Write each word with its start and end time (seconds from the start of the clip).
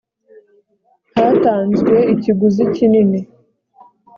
hatanzwe 1.15 1.95
ikiguzi 2.13 2.63
kinini 2.73 3.19